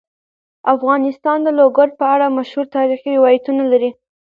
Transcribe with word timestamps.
افغانستان 0.73 1.37
د 1.43 1.47
لوگر 1.59 1.87
په 1.99 2.05
اړه 2.13 2.35
مشهور 2.37 2.65
تاریخی 2.77 3.09
روایتونه 3.17 3.63
لري. 3.71 3.91